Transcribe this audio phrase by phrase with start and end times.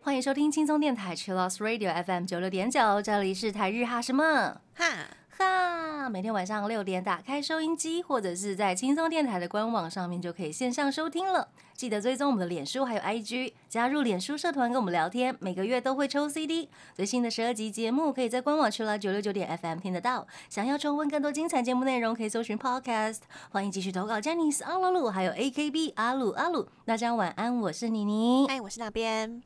[0.00, 6.08] 欢迎收听轻松电台 c h i l l o s Radio FM 九六点九，这里是台日哈什么哈，哈。
[6.08, 11.48] 每天晚上六点打开收音机，或者是在轻松电台的官网上面就可以线上收听了。
[11.84, 16.66] 记得追踪我们的脸书还有 IG，加入脸书社团跟我们聊天，每个月都会抽 CD。
[16.94, 20.26] 最新的十二集节目可以在官网去了九六九点 FM 听得到。
[20.48, 23.18] 想要重温更多精彩节目内容，可以搜寻 Podcast。
[23.50, 26.66] 欢迎继续投稿 j e n n y s 阿鲁鲁，还有 AKB 阿鲁阿鲁。
[26.86, 28.46] 大家晚安，我是妮妮。
[28.46, 29.42] 哎，我是那边。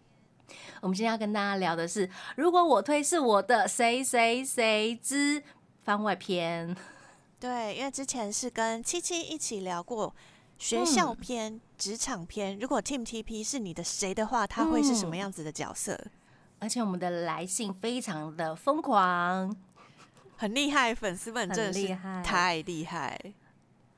[0.81, 5.43] 我们今天要跟大家聊的是，如果我推是我的谁谁谁之
[5.83, 6.77] 番外篇。
[7.41, 10.15] 对，因为之前是跟七七一起聊过
[10.59, 12.59] 学校篇、职场篇。
[12.59, 15.99] 如果 Team TP 是你的谁的话，他会是什么样子的角色？
[16.59, 19.55] 而且我们的来信非常的疯狂，
[20.37, 23.19] 很厉害，粉丝们真的是很厉害太厉害。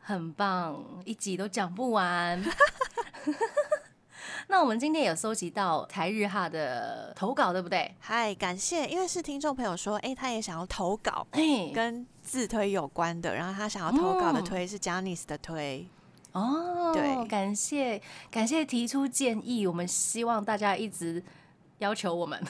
[0.02, 2.44] 很棒，一集都讲不完。
[4.48, 7.95] 那我们今天有搜集到台日哈的投稿，对不对？
[8.00, 15.86] 嗨，感谢，因为是听众朋友说，哎，他也想要投稿，哎，跟自推有关的，然后他想要投稿的嗯推是 j a n i c e 的推。
[16.33, 18.00] 哦，对感谢
[18.31, 21.23] 感谢提出建议，我们希望大家一直
[21.78, 22.41] 要求我们，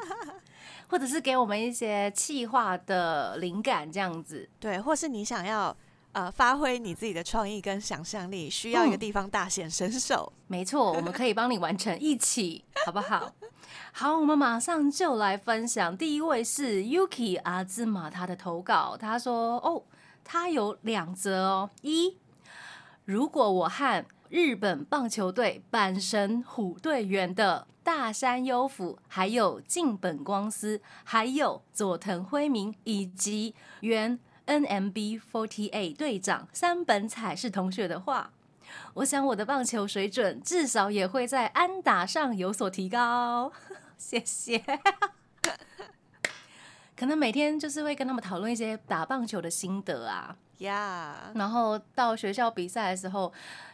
[0.88, 4.48] 或者是给我们一些企划的灵感，这样子。
[4.58, 5.74] 对，或是你想要
[6.12, 10.32] 呃发挥你自己的创意跟想象力，需要一个嗯地方大显身手。
[10.46, 13.32] 没错，我们可以帮你完成，一起好不好？
[13.92, 15.96] 好，我们马上就来分享。
[15.96, 19.82] 第一位是 Yuki 阿兹玛他的投稿，他说：“哦，
[20.24, 22.16] 他有两则哦，一，
[23.04, 38.32] 如果我和日本棒球队阪神虎队员的大山优辅，还有近本光司，还有佐藤辉明以及原 NMB48 队长山本彩是同学的话。”
[38.94, 43.52] 我想我的棒球水准至少也会在安打上有所提高。
[43.98, 44.62] 谢谢。
[46.94, 53.32] 可能每天就是会跟他们讨论一些打棒球的心得啊，呀、然后到学校比赛的时候，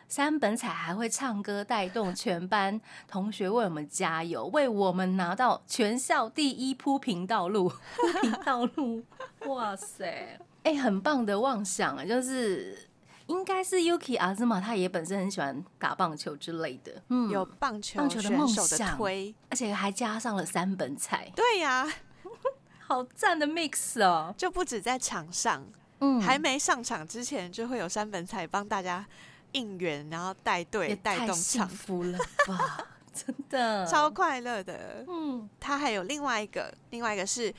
[0.08, 7.68] 山本彩还会唱歌带动全班同学为我们加油，为我们拿到全校第一铺平道路。
[7.68, 9.02] 铺平道路，
[9.46, 12.04] 哇塞， 哎、很棒的妄想啊！
[12.04, 12.88] 就是
[13.26, 19.34] 应该是 Yuki 阿兹玛，他也本身很喜欢打棒球之类的，嗯，有棒球棒球的梦想推。
[19.50, 21.88] 而且还加上了三本彩，对呀、
[22.78, 25.66] 好赞的 mix 哦，就不止在场上，
[26.00, 29.06] 嗯还没上场之前，就会有山本彩帮大家
[29.52, 35.04] 应援，然后带队也带动太幸场，福了吧，真的超快乐的。
[35.08, 35.48] 嗯。
[35.58, 37.52] 他还有另外一个，另外一个是，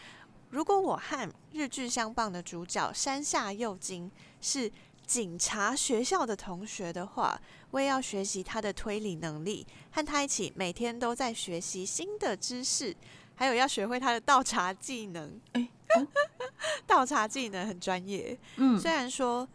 [0.49, 4.09] 如果我和日剧相棒的主角山下佑金
[4.39, 4.71] 是
[5.05, 7.39] 警察学校的同学的话，
[7.71, 12.95] 我也要学习他的推理能力，和他一起每天都在学习新的知识，
[13.37, 15.39] 还有要学会他的倒茶技能。
[15.53, 15.69] 哎
[16.85, 19.47] 倒茶技能很专业，嗯，虽然说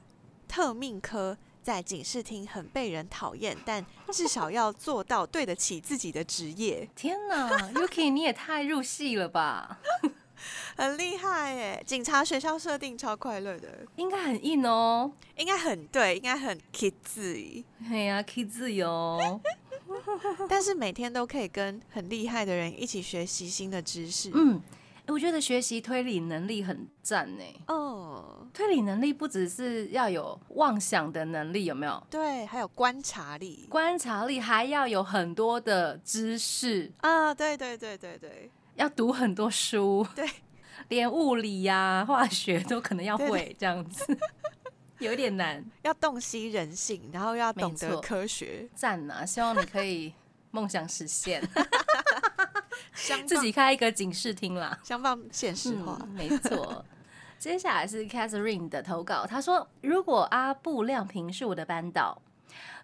[0.49, 6.89] 特命科在警视厅很被人讨厌，但至少要做到对得起自己的职业。
[6.97, 9.79] 天哪， Yuki 你也太入戏了吧？
[10.77, 11.83] 很厉害耶！
[11.87, 15.13] 警察学校设定超快乐的，应该很硬哦。
[15.37, 19.41] 应该很对，应该很 kids，嘿呀、k i 自由。
[20.49, 24.31] 但是每天都可以跟很厉害的人一起学习新的知识。
[24.35, 24.61] 嗯，
[25.09, 27.45] 我觉得学习推理能力很赞呢。
[27.69, 32.07] 哦，推理能力不只是要有妄想的能力，有没有？
[32.11, 33.67] 对，还有观察力。
[33.69, 40.29] 观察力还要有很多的知识，啊，对对对对对，要读很多书，对，
[40.89, 44.17] 连物理呀、化学都可能要对会，这样子
[45.03, 45.65] 有一点难。
[45.83, 50.15] 要洞悉人性，然后要懂得科学，赞呐、希望你可以
[50.51, 51.43] 梦想实现，
[53.27, 54.79] 自己开一个警示厅啦。
[54.83, 55.99] 相放现实化。
[56.01, 56.85] 嗯，没错。
[57.39, 62.23] 接下来是 Catherine 的投稿，她说：“如果阿布亮平是我的班导，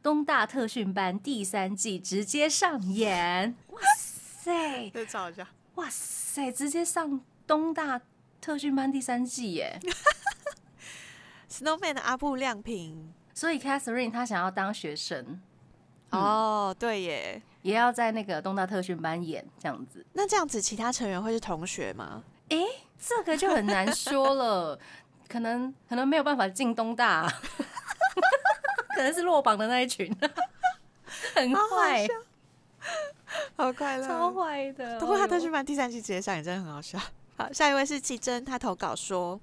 [0.02, 5.46] 东大特训班第三季直接上演，哇塞，再找一下。
[5.76, 8.00] 哇塞，直接上东大
[8.40, 9.78] 特训班第三季耶！
[11.50, 15.40] Snowman 的阿布亮平，所以 Catherine 她想要当学生，
[16.10, 17.42] 嗯哦，对耶。
[17.62, 20.06] 也要在那个东大特训班演这样子。
[20.12, 22.22] 那这样子，其他成员会是同学吗？
[22.50, 22.64] 诶，
[22.98, 24.78] 这个就很难说了，
[25.28, 27.28] 可能可能没有办法进东大，
[28.94, 30.10] 可能是落榜的那一群，
[31.34, 32.08] 很好好坏，
[33.56, 34.98] 好快乐，超坏的。
[35.00, 36.98] 不过他特训班第三期直接上演，真的很好笑。
[37.36, 39.38] 好，下一位是奇珍，他投稿说，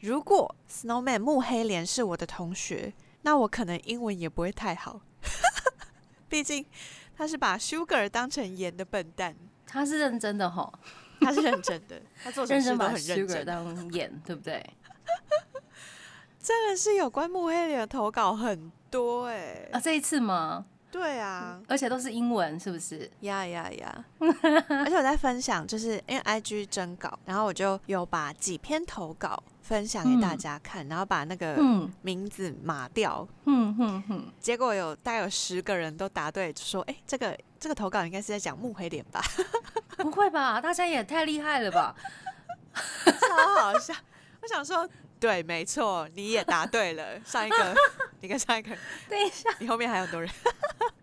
[0.00, 2.92] 如果 Snowman 木黑莲是我的同学，
[3.22, 5.00] 那我可能英文也不会太好，
[6.28, 6.64] 毕竟
[7.16, 9.34] 他是把 Sugar 当成盐的笨蛋，
[9.66, 10.72] 他是认真的吼，
[11.20, 14.22] 他是认真的， 他做什么认真把事都很认 Sugar 真。
[14.24, 14.64] 对不对？
[16.40, 20.64] 真的是有关木黑莲的投稿很多哎、啊，这一次吗？
[20.90, 23.10] 对啊，而且都是英文，是不是？
[23.20, 24.04] 呀呀呀！
[24.68, 39.20] 而且我在分享，就是因为 IG 征稿，然后我就有把几篇投稿分享给大家看，然后把那个嗯名字码掉，嗯哼哼，结果有大概有十个人都答对，就说：“哎、这个这个投稿应该是在讲木黑脸吧
[39.98, 40.58] 不会吧？
[40.60, 41.94] 大家也太厉害了吧？？”
[43.04, 43.92] 超好笑。
[44.40, 44.88] 我想说，
[45.20, 47.18] 对，没错，你也答对了。
[47.24, 47.74] 上一个，
[48.20, 48.70] 你跟上一个，
[49.08, 50.30] 等一下，你后面还有很多人。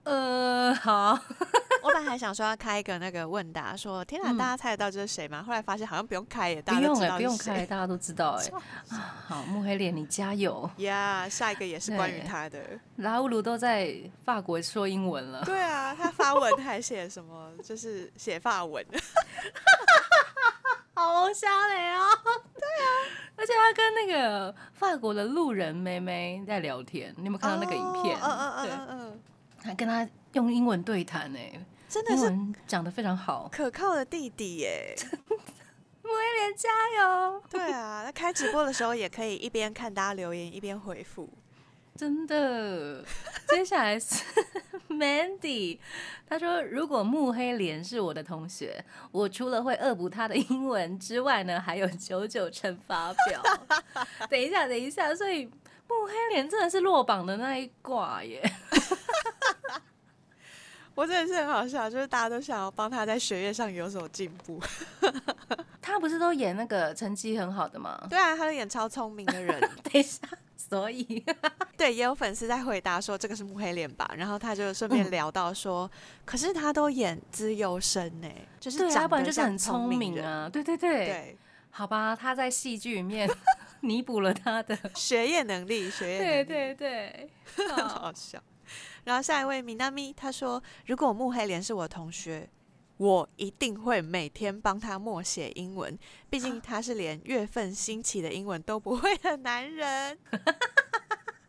[0.03, 1.17] 呃，好，
[1.81, 5.43] 我本来还想说要开一个那个问答，说天哪，嗯大家猜得到这是谁吗？
[5.45, 8.45] 后来发现好像不用开耶，大家都知道不用开，大家都知道哎、
[8.89, 10.69] 啊好，木黑脸，你加油！
[10.77, 12.59] 呀下一个也是关于他的。
[12.97, 17.51] 拉乌鲁都在法国说英文了，对啊，他发文还写什么？
[17.63, 18.85] 就是写法文。
[20.95, 22.07] 好瞎嘞哦！
[22.55, 22.87] 对啊，
[23.35, 28.17] 而且他跟那个法国的路人妹妹在聊天，你有没有看到那个影片？
[28.17, 29.19] 哦嗯嗯对，嗯嗯嗯，
[29.63, 33.49] 还跟他用英文对谈呢，英真的是文讲的非常好。
[33.51, 34.95] 可靠的弟弟耶。
[36.01, 36.69] 木黑脸加
[36.99, 37.41] 油！
[37.49, 41.27] 对啊，那开直播的时候也可以一边看大家留言一边回复。
[41.97, 43.03] 真的。
[43.49, 44.23] 接下来是
[44.89, 45.79] Mandy，
[46.27, 53.41] 他说如果慕黑莲是我的同学，我除了会恶补他的英文之外呢，还有九九乘法表。
[54.29, 55.45] 等一下，等一下，所以
[55.87, 58.41] 慕黑莲真的是落榜的那一挂耶。
[60.95, 64.61] 我真的是很好笑，就是大家都想要帮他在学业上有所进步。
[65.81, 68.01] 他不是都演那个成绩很好的吗？
[68.09, 69.59] 对啊，他都演超聪明的人。
[69.83, 70.19] 等一下，
[70.75, 71.23] 所以
[71.77, 75.89] 对，也有粉丝在回答说这个是木黑脸吧，然后他就顺便嗯聊到说，
[76.25, 78.27] 可是他都演资优生呢，
[78.59, 80.21] 就是对啊，长要不然就是很聪明。
[80.21, 80.49] 啊。
[80.51, 81.37] 对对对，对，
[81.69, 83.29] 好吧，他在戏剧里面
[83.79, 84.77] 弥补了他的。
[84.95, 86.45] 学业能力，学业能对力。
[86.45, 88.37] 对对，对好好笑。
[89.05, 92.49] 然后下一位米娜咪，他说：“如果木黑莲是我同学，
[92.97, 95.97] 我一定会每天帮他默写英文，
[96.29, 100.17] 毕竟他是连月份、星期的英文都不会的男人。”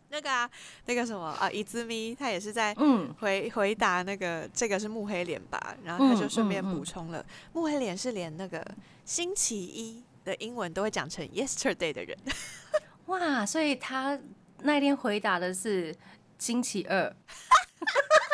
[0.08, 0.48] 那个啊，
[0.86, 8.64] 那个什么啊，伊兹咪，他也是在嗯，回回答那个这个是木黑脸吧，然后他就顺便补充了，木黑脸是连那个
[9.04, 12.16] 星期一的英文都会讲成 yesterday 的人。
[13.06, 14.18] 哇，所以他
[14.62, 15.94] 那天回答的是
[16.38, 17.14] 星期二，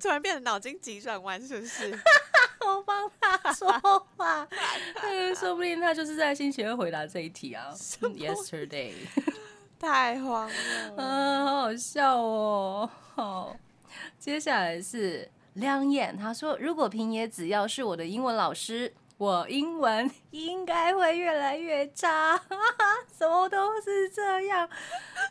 [0.00, 1.96] 突然变得脑筋急转弯，是不是？
[2.66, 3.70] 我帮他说
[4.16, 4.46] 话，
[5.02, 7.68] 嗯， 说不定他就是在星期二回答这一题啊。
[8.02, 8.92] 嗯 Yesterday，
[9.78, 10.54] 太慌了。
[10.96, 12.90] 嗯，好好笑哦。
[13.14, 13.56] 好，
[14.18, 18.92] 接下来是亮眼，他说如果平野只要是我的英文老师。
[19.20, 22.40] 我英文应该会越来越差，
[23.18, 24.66] 什么都是这样。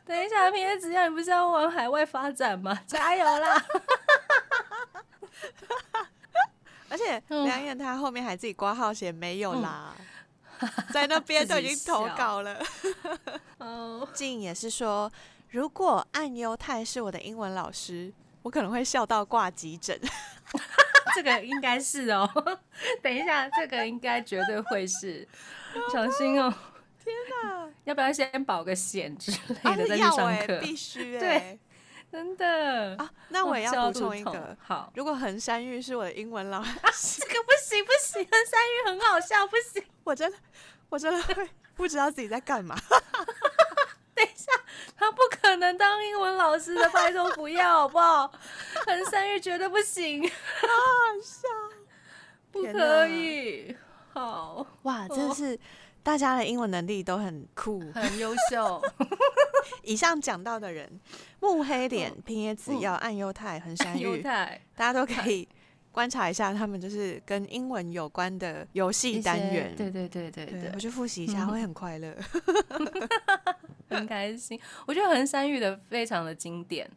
[0.06, 2.80] 等一下，平野紫耀，你不是要往海外发展吗？
[2.86, 3.65] 加油啦！
[6.88, 9.95] 而且嗯梁燕她后面还自己挂号写没有啦，
[10.94, 12.62] 在那边都已经投稿了。
[13.58, 15.12] 哦，静也是说，
[15.50, 20.00] 如果岸优太是我的英文老师，我可能会笑到挂急诊。
[21.15, 22.29] 这个应该是哦。
[23.01, 25.27] 等一下，这个应该绝对会是，
[25.91, 26.53] 小心哦。
[27.03, 27.68] 天哪！
[27.86, 29.32] 要不要先保个险之
[29.63, 30.60] 啊，类的再去上课？
[30.60, 31.60] 必须哎、对
[32.12, 32.96] 真的。
[32.98, 39.84] 啊，那我也哦要补充一个，好，如果横山玉是我的英文老师，这个不行不行，三玉很好笑，不行。
[40.03, 40.38] 我真的
[40.89, 42.75] 我真的会不知道自己在干嘛。
[44.19, 44.51] 等一下，
[44.97, 48.29] 他不可能当英文老师的，拜托不要 好不好？
[48.85, 50.35] 很三玉绝对不行，好
[51.23, 51.47] 笑。
[52.51, 53.75] 不可以。
[54.13, 55.57] 好，哇，真的是
[56.03, 57.79] 大家的英文能力都很酷。
[57.93, 58.81] 很优秀。
[59.83, 60.99] 以上讲到的人，
[61.39, 65.47] 木黑脸、平野紫嗯耀、暗优太、横山犹玉，太大家都可以
[65.91, 69.73] 观察一下他们就是跟英文有关的游戏单元。
[69.77, 72.13] 对对对对对对，我，去复习一下，嗯会很快乐。
[73.98, 74.60] 很开心。
[74.86, 76.89] 我觉得横山玉的非常的经典，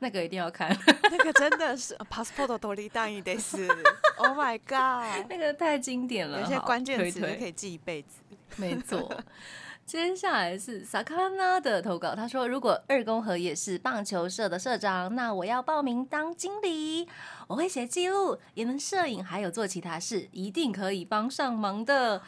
[0.00, 0.76] 那个一定要看，
[1.10, 3.68] 那个真的是 passport 多利单一得是
[4.16, 5.26] ，Oh my god！
[5.30, 6.40] 那个太经典了。
[6.40, 8.20] 有一些好关键词可以记一辈子。
[8.56, 9.10] 没错。
[9.84, 17.06] 接下来是萨卡拉娜的投稿，他说：“如果二宫和也是棒球社的社长，那我要报名当经理。
[17.46, 22.20] 我会写记录，也能摄影，还有做其他事，一定可以帮上忙的。”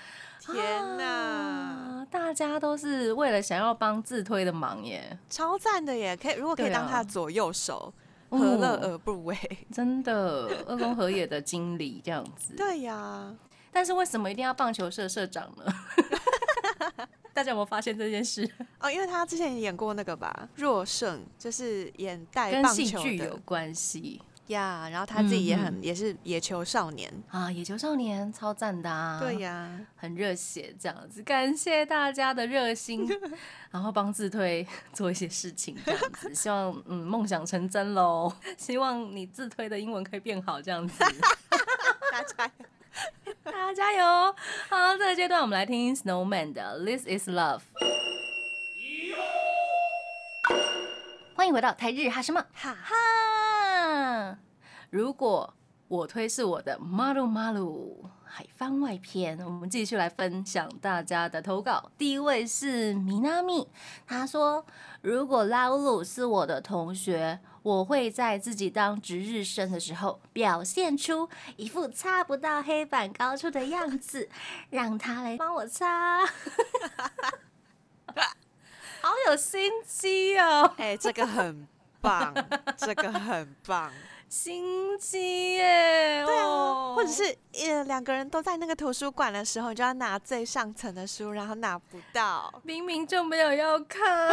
[0.53, 2.07] 天哪，啊！
[2.11, 6.17] 大家都是为了想要帮自推的忙耶，超赞的耶！
[6.17, 7.93] 可以，如果可以当他的左右手，
[8.31, 9.37] 嗯何乐而不为？
[9.73, 12.55] 真的二宫和也的经理这样子。
[12.57, 13.35] 对呀，
[13.71, 15.65] 但是为什么一定要棒球社社长呢？
[17.35, 18.49] 大家有没有发现这件事？
[18.81, 24.89] 哦，因为他之前也演过那个吧，若胜，就是演带棒球的剧有关系呀。
[24.91, 27.51] 然后他自己也很嗯也是野球少年，啊！
[27.51, 29.19] 野球少年超赞的啊！
[29.21, 33.09] 对呀，很热血这样子，感谢大家的热心，
[33.71, 38.33] 然后帮自推 做一些事情这样子，希望嗯梦想成真喽！
[38.59, 40.99] 希望你自推的英文可以变好这样子，
[42.11, 42.51] 大家
[43.45, 44.35] 大家加油！
[44.69, 47.61] 好，这个阶段我们来听 Snowman 的《This Is Love》。
[51.35, 52.95] 欢迎回到台日哈什么哈哈！
[54.91, 55.53] 如果
[55.87, 61.91] 我推是我的马鲁马鲁海番外篇，我们继续来分享大家的投稿。
[61.99, 63.69] 第一位是米娜米，
[64.07, 64.65] 他说
[65.03, 74.31] ：“如果拉鲁是我的同学，我会在自己当值日生的时候，表现出一副擦不到黑板高处的样子，
[74.71, 76.25] 让他来帮我擦。
[79.01, 80.73] ”好有心机哦！
[80.77, 81.69] 哎，这个很
[82.01, 82.35] 棒，
[82.77, 83.93] 这个很棒。
[84.29, 86.23] 心机耶！
[86.25, 92.53] 对啊，哦或者是呃两个人都在那个图书馆的时候，你就要拿最上层的书，然后拿不到。
[92.63, 94.29] 明明就没有要看，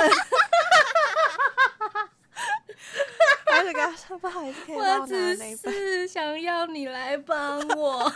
[3.45, 5.73] 然后就跟他说不好意思，可以帮我只那本。
[5.73, 7.99] 是想要你来帮我。
[7.99, 8.11] 好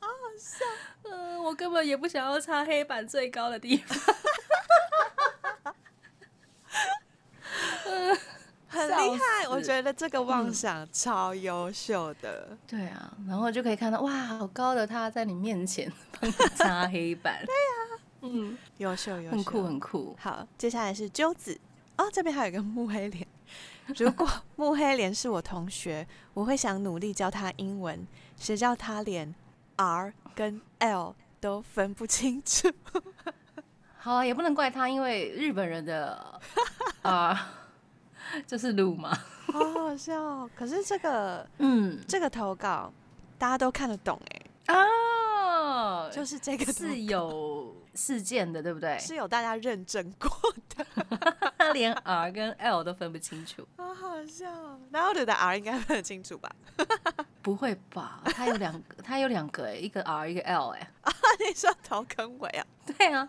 [0.00, 0.64] 好笑。
[1.04, 4.14] 嗯，我根本也不想要擦黑板最高的地方。
[8.76, 12.56] 很笑厉害，我觉得这个妄想超优秀的。
[12.66, 15.90] 对啊，然后就可以看到哇，好高的他在你面前
[16.20, 17.44] 帮你擦黑 板。
[17.44, 20.16] 对呀、嗯，优秀优秀，很酷很酷。
[20.20, 21.58] 好，接下来是鸠子
[21.96, 23.26] 哦，这边还有一个木黑脸。
[23.96, 28.06] 如果木黑脸是我同学，我会想努力教他英文，
[28.36, 29.32] 谁叫他连
[29.76, 32.68] R 跟 L 都分不清楚。
[33.96, 36.40] 好啊，也不能怪他，因为日本人的
[37.02, 37.52] 啊、
[38.46, 39.16] 就是路嘛。
[39.52, 40.50] 好好笑哦！
[40.56, 42.92] 可是这个 嗯这个投稿
[43.38, 44.20] 大家都看得懂
[44.66, 48.98] 哎，哦，就是这个是有事件的，对不对？
[48.98, 50.30] 是有大家认证过，
[51.56, 54.78] 他 连 R 跟 L 都分不清楚，好好笑哦。
[54.90, 56.50] 然后我的 R 应该分得清楚吧？
[57.40, 58.20] 不会吧？
[58.26, 60.90] 他有两个，他有两个哎，一个 R 一个 L 哎，
[61.38, 62.66] 你说头跟尾啊？
[62.98, 63.26] 对啊。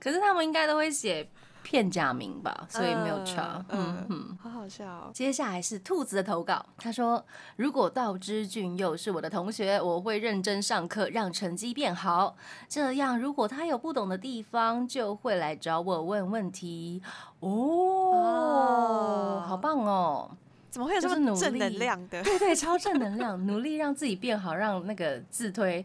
[0.00, 1.28] 可是他们应该都会写
[1.66, 3.64] 片假名吧，所以没有查。
[3.70, 4.38] 嗯嗯嗯。
[4.40, 5.10] 好好笑哦。
[5.12, 7.24] 接下来是兔子的投稿，他说
[7.56, 12.36] ：“如果道之俊佑是我的同学，我会认真上课，让成绩变好。
[12.68, 17.02] 这样，如果他有不懂的地方，就会来找我问问题。”
[17.40, 20.30] 哦，哦好棒哦！
[20.70, 22.22] 怎么会有这么努么正能力量的？
[22.22, 25.84] 对对，超正能量，努力让自己变好，让那个自推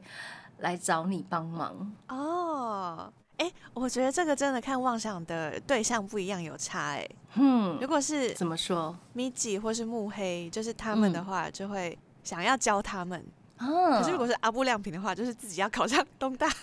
[0.60, 1.92] 来找你帮忙。
[2.10, 3.12] 哦，
[3.42, 8.96] 哎、我觉得这个真的看妄想的对象不一样有差哎、嗯如，果是怎么说？
[9.14, 13.20] 米吉或是木黑，就是他们的嗯话，就会想要教他们；
[13.58, 13.66] 啊，
[13.98, 16.48] 可是如果是阿布亮平的话，就是自己要考上东大。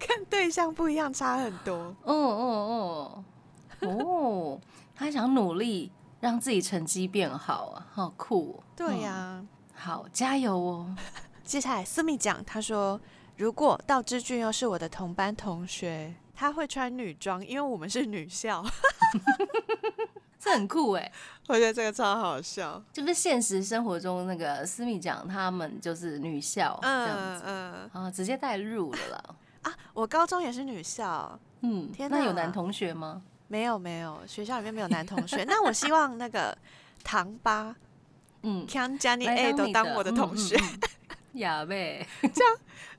[0.00, 1.76] 看对象不一样，差很多。
[2.02, 3.24] 哦哦
[3.80, 4.60] 哦哦，
[4.96, 8.62] 他想努力让自己成绩变好啊，好酷、哦！
[8.74, 9.40] 对呀、
[9.74, 10.96] 好，加油哦！
[11.44, 13.00] 接下来思密讲，他说，
[13.40, 18.62] 如果道之俊又是我的同班同学，他会穿女装，因为我们是女校。
[20.38, 21.10] 这很酷哎，
[21.48, 22.82] 我觉得这个超好笑。
[22.92, 29.24] 就是现实生活中那个思密讲他们就是女校这样子、嗯嗯啊，直接带入了啦。
[29.62, 31.38] 啊，我高中也是女校。
[31.62, 33.22] 嗯，天哪那有男同学吗？
[33.48, 35.44] 没有没有，学校里面没有男同学。
[35.48, 36.54] 那我希望那个
[37.02, 37.74] 唐八
[38.42, 40.88] 嗯，康佳妮来 A 都你当我的同学，嗯嗯嗯
[41.34, 42.04] 呀呗，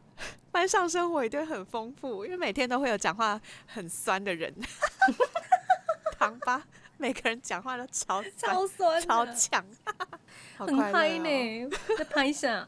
[0.51, 4.53] 班上生活一定很丰富，因为每天都会有讲话很酸的人。
[6.19, 6.61] 糖吧
[6.97, 9.65] 每个人讲话都超酸、超酸，超强，
[10.55, 11.23] 好很快乐嗨哦。
[11.23, 12.63] 呢，再拍一下。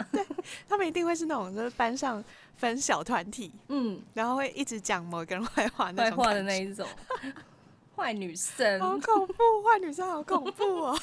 [0.68, 2.24] 他们一定会是那种就是班上
[2.56, 6.88] 分小团体，嗯，然后会一直讲某个人坏话那坏话的种感觉那一种。
[7.96, 8.80] 坏女生。
[8.80, 11.00] 好恐怖，坏女生好恐怖哦！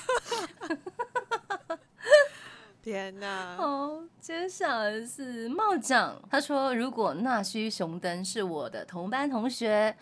[2.82, 3.56] 天哪！
[3.58, 9.94] 哦，接下来是茂长，他说如果那须熊登是我的同班同学，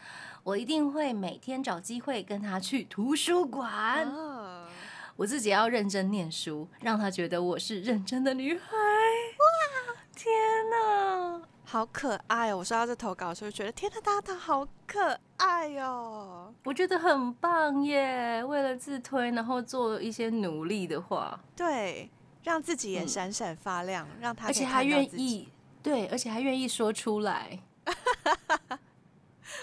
[0.45, 3.71] 我一定会每天找机会跟他去图书馆。
[4.07, 4.69] 啊，
[5.17, 8.67] 我自己要认真念书，让他觉得我是认真的女孩。
[8.71, 10.31] 哇，天
[10.71, 11.43] 哪！
[11.65, 12.59] 好可爱哦！
[12.59, 16.55] 我收到这投稿的时候，觉得天哪，大家好可爱哦。
[16.65, 18.43] 我觉得很棒耶！
[18.43, 22.11] 为了自推，然后做一些努力的话，对，
[22.45, 25.49] 让自己也嗯闪闪发亮，让他而且可以还愿意
[25.83, 27.59] 对，而且还愿意说出来。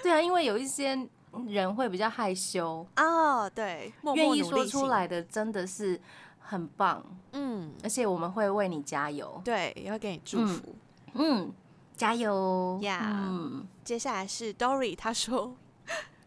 [0.02, 1.08] 对啊，因为有一些
[1.48, 6.00] 人会比较害羞，哦，对，愿意说出来的真的是
[6.40, 7.04] 很棒，
[7.34, 9.42] 嗯，而且我们会为你加油。
[9.44, 10.76] 对，也会给你祝嗯福。
[11.14, 11.54] 嗯，
[11.96, 15.56] 加油呀嗯，接下来是 Dory，他说，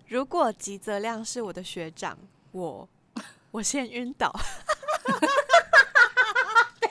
[0.07, 2.17] 如果吉泽亮是我的学长，
[2.53, 2.89] 我
[3.51, 4.33] 我先晕倒。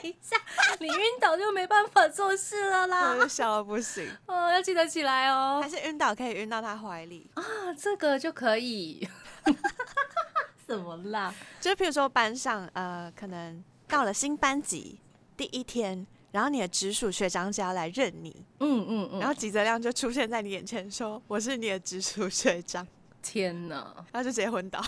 [0.00, 0.36] 等一下，
[0.80, 3.22] 你晕倒就没办法做事了啦我啦。
[3.22, 5.68] 就 笑到不行，哦，要记得起来哦还。
[5.68, 7.30] 是晕倒可以晕到他怀里。
[7.34, 7.42] 啊，
[7.78, 9.08] 这个就可以。
[10.66, 11.34] 怎么啦？
[11.60, 15.00] 就比如说班上，呃，可能到了新班级
[15.36, 19.18] 第一天，然后你的直属学长姐要来认你，嗯嗯嗯。
[19.20, 22.86] 然后吉泽亮就出现在你眼前说：“我是你的直属学长。
[23.22, 23.76] 天哪！”
[24.12, 24.84] 然后就直接昏倒。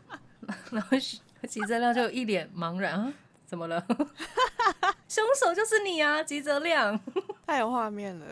[0.70, 0.98] 然后
[1.48, 3.12] 吉泽亮就一脸茫然啊，
[3.46, 3.84] 怎么了？
[5.08, 6.98] 凶手就是你啊，吉泽亮，
[7.46, 8.26] 太有画面了。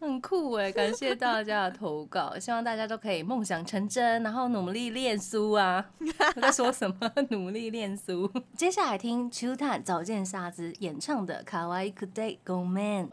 [0.00, 0.70] 很酷哎！
[0.72, 5.84] 感谢大家的投稿，希望大家都可以梦想成真，然后努力练书啊！
[6.36, 7.12] 我在说什么？
[7.30, 8.30] 努力练书。
[8.56, 13.08] 接下来听秋探早见沙子演唱的《卡哇伊 Good Day Go Man》。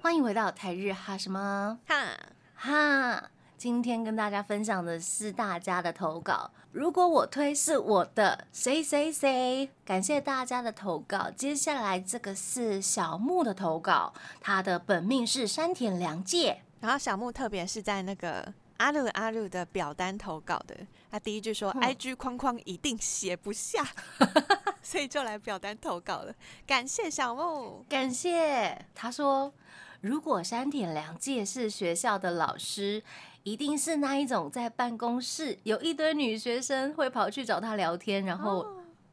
[0.00, 1.78] 欢迎回到台日哈什么？
[1.86, 2.18] 哈，
[2.56, 3.30] 哈，
[3.62, 6.50] 今天跟大家分享的是大家的投稿。
[6.72, 11.30] 如果我推是我的谁谁谁，感谢大家的投稿。
[11.30, 16.60] 接下来这个是小木的投稿，他的本命是山田凉介。
[16.80, 20.76] 然后小木特别是在那个阿鲁阿鲁的表单投稿的，
[21.08, 23.86] 他第一句说、嗯 IG 框框一定写不下，
[24.82, 26.34] 所以就来表单投稿了。
[26.66, 27.86] 感谢小木。
[27.88, 29.54] 感谢他说，
[30.00, 33.04] 如果山田凉介是学校的老师，
[33.44, 38.66] 一定是那一种在办公室有一堆女学生会跑去找他聊天，然后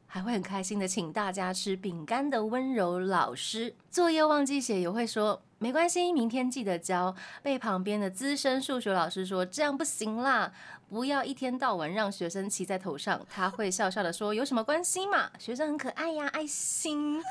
[0.05, 3.75] 还会很开心的请大家吃饼干的温柔老师。
[3.89, 7.15] 作业忘记写也会说没关系，明天记得交。
[7.41, 10.51] 被旁边的资深数学老师说这样不行啦，
[10.89, 13.19] 不要一天到晚让学生骑在头上。
[13.29, 17.21] 他会笑笑的说有什么关系嘛，学生很可爱呀，爱心。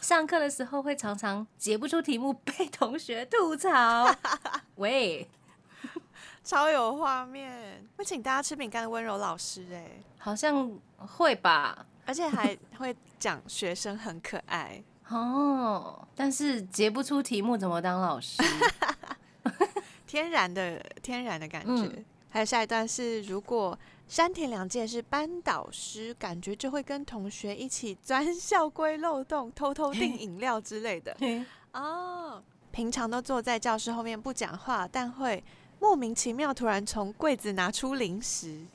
[0.00, 4.14] 上课的时候会常常解不出题目，被同学吐槽。
[4.76, 5.28] 喂，
[6.46, 11.84] 超有画面，会请大家吃饼干的温柔老师哎、好像会吧。
[12.06, 18.40] 而且还会讲学生很可爱，哦，但是解不出题目怎么当老师？
[20.06, 21.82] 天然的天然的感觉。
[21.82, 31.16] 嗯还有下一段是，如果山田凉介是班导师，感觉就会跟同学一起钻校规漏洞，偷偷订饮料之类的。
[31.72, 35.42] 哦，平常都坐在教室后面不讲话，但会
[35.78, 38.66] 莫名其妙突然从柜子拿出零食，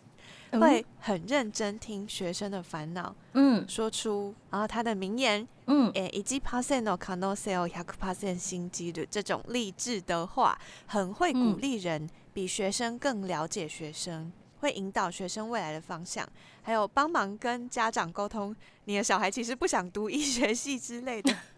[0.51, 3.67] 会很认真听学生的烦恼，嗯。
[3.67, 5.91] 说出然后他的名言，嗯。
[5.93, 16.27] 诶，以及可能性を100 percent 心机的这种励志的话，很会鼓嗯励人，比学生更了解学生，会引导学生未来的方向，
[16.61, 21.35] 还有帮忙跟家长沟通，你的小孩其实不想读医学系之类的。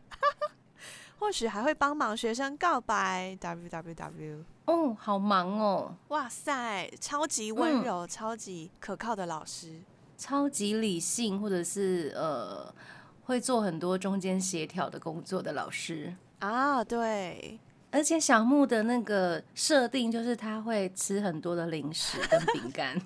[1.24, 4.44] 或许还会帮忙学生告白，w w w。
[4.66, 9.80] 哦，好忙哦，哇塞，超级嗯温柔、超级可靠的老师。
[10.18, 12.76] 超级理性，或者是呃，
[13.24, 16.14] 会做很多中间协调的工作的老师。
[16.40, 17.58] 啊，对，
[17.90, 23.02] 而且小木的那个设定就是他会吃很多的零食跟饼干，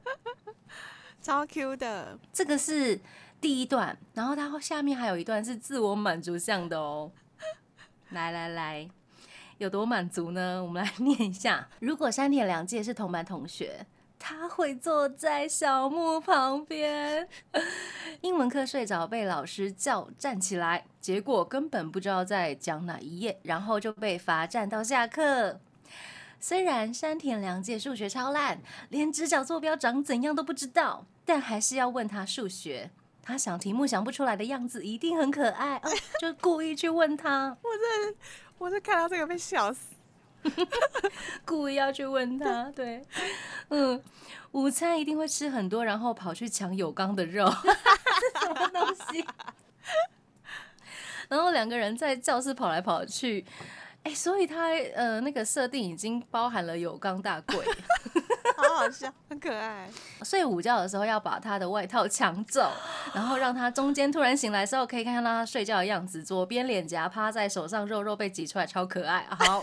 [1.22, 2.18] 超 Q 的。
[2.30, 3.00] 这个是
[3.46, 7.12] 第一段，然后它下面还有一段是自我满足向的哦。
[8.10, 8.88] 来来来，
[9.58, 10.60] 有多满足呢？
[10.60, 13.86] 我们来念一下：如果山田凉介是同班同学，
[14.18, 17.28] 他会坐在小木旁边。
[18.22, 25.60] 英文课睡着，被老师叫站起来，结果根本不知道在讲哪一页，然后就被罚站到下课。
[26.40, 32.90] 虽然山田凉介数学超烂，连直角坐标长怎样都不知道，但还是要问他数学。
[33.26, 35.90] 他想题目想不出来的样子一定很可爱，哦、
[36.22, 37.56] 就故意去问他。
[38.56, 39.96] 我是看到这个被笑死。
[41.44, 43.02] 故意要去问他，对，
[43.70, 44.00] 嗯，
[44.52, 49.26] 午餐一定会吃很多，然后跑去抢有刚的肉， 这什么东西？
[51.28, 53.44] 然后两个人在教室跑来跑去，
[54.04, 57.66] 哎，所以他呃那个设定已经包含了有刚大贵，
[58.76, 59.88] 好好笑，很可爱。
[60.22, 62.70] 睡午觉的时候要把他的外套抢走，
[63.14, 69.26] 然后让他中间突然醒来的时候可以看到他睡觉的样子，左边脸颊趴在手上，肉肉被挤出来，超可爱。
[69.38, 69.62] 好，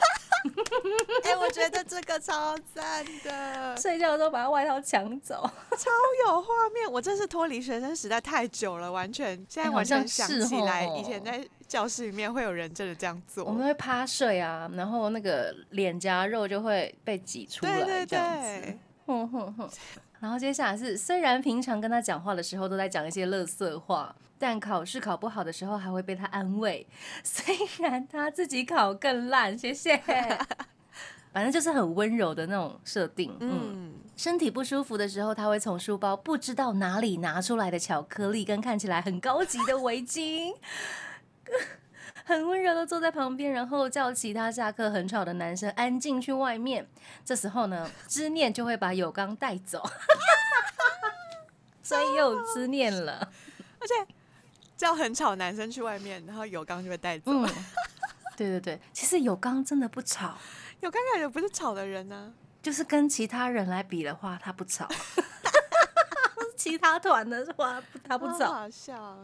[1.23, 5.35] 哎、我觉得这个超赞的，睡觉的时候把他外套抢走，
[5.77, 5.91] 超
[6.25, 6.91] 有画面。
[6.91, 13.45] 我真是脱离学生时代太久了，完全现在完全想起来，哦以前在教室里面会有人真的这样做。
[13.45, 18.61] 我们会趴睡啊，然后那个脸颊肉就会被挤出来，这样子。
[18.61, 19.69] 对，哼哼哼。
[20.19, 26.87] 然后接下来是，虽然平常跟他讲话的时候都在讲一些乐色话，但考试考不好的时候还会被他安慰。
[27.23, 29.97] 虽然他自己考更烂，谢谢。
[31.33, 33.35] 反正就是很温柔的那种设定。
[33.39, 40.53] 嗯，嗯，身体不舒服的时候，他会从书包不知道哪里拿出来的巧克力跟看起来很高级的围巾。
[42.25, 46.87] 很温柔的坐在旁边，然后叫其他下课很吵的男生安静去外面。
[47.25, 49.83] 这时候呢，知念就会把有刚带走，
[51.83, 53.31] 所以又有知念了。
[53.79, 54.13] 而且
[54.77, 57.31] 叫很吵男生去外面，然后有刚就被带走。
[57.31, 57.43] 嗯，
[58.37, 60.37] 对对对，其实有刚真的不吵，
[60.79, 64.87] 有刚感觉不是吵的人呢、就是跟其他人来比的话，他不吵。
[66.63, 68.45] 其他团的话，他不走。
[68.45, 69.17] 好笑。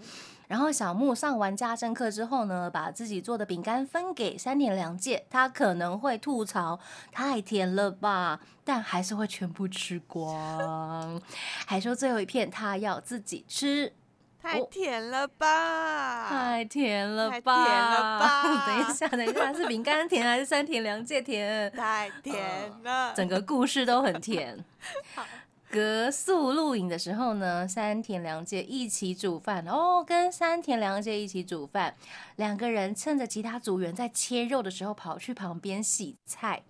[0.50, 6.78] 然后小木上完家政课之后呢，把自己做的饼干分给三田良介，他可能会吐槽
[7.14, 11.22] 太甜了吧，但还是会全部吃光，
[11.66, 13.94] 还说最后一片他要自己吃，
[14.42, 16.28] 太甜了吧！
[16.28, 17.66] 太甜了太吧？
[17.66, 21.72] 甜了吧 等一下，等一下，是饼干甜还是三田良介甜？
[21.72, 22.44] 太甜
[22.84, 23.14] 了。
[23.16, 24.66] 整个故事都很甜。
[25.72, 31.96] 格宿录影的时候呢，山田凉介一起煮饭哦，跟山田凉介一起煮饭，
[32.38, 36.64] 两个人趁着其他组员在切肉的时候，跑去旁边洗菜。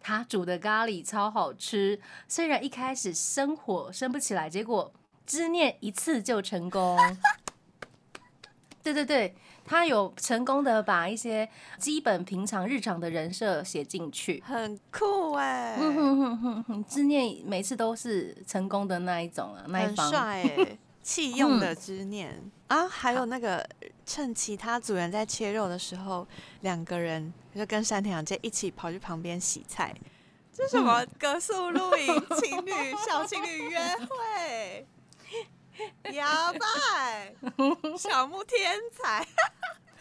[0.00, 4.92] 他煮的咖喱超好吃，虽然一开始生火生不起来，结果
[5.24, 6.98] 知念一次就成功。
[8.82, 9.36] 对对对，
[9.70, 14.42] 他有成功的把一些基本平常日常的人设写进去。
[14.44, 20.10] 很酷哎、嗯哼哼哼哼，知念每次都是成功的那一种啊，那一很方。
[20.10, 22.88] 帅哎、弃用的执念、啊！
[22.88, 23.64] 还有那个
[24.04, 26.26] 趁其他组员在切肉的时候，
[26.62, 29.94] 两个人就跟山田洋介一起跑去旁边洗菜。
[30.52, 32.06] 这什么格宿露营
[32.40, 32.72] 情侣
[33.06, 34.86] 小情侣约会？
[36.12, 37.32] 摇摆，
[37.96, 39.26] 小木天才，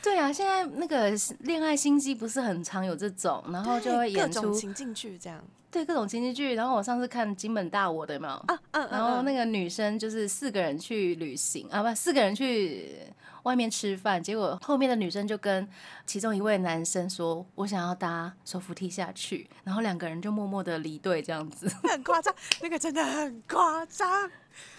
[0.01, 5.43] 对啊，现在那个恋爱心机不是很常有这种，然后就会各演出种情境剧这样。
[5.71, 6.55] 对各种情景剧。
[6.55, 8.45] 然后我上次看金本大我的有没有？
[8.71, 12.95] 然后那个女生就是四个人去旅行啊，不，四个人去
[13.43, 15.67] 外面吃饭，结果后面的女生就跟
[16.05, 21.67] 其中一位男生说：“我想要搭手扶梯下去。”然后两个人就默默的离队这样子。
[21.87, 24.31] 很夸张，那个真的很夸张。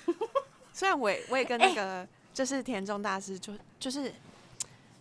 [0.73, 4.13] 虽然我也我也跟那个、就是田中大师就就是，